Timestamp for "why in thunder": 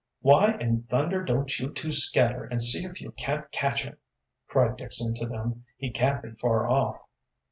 0.21-1.23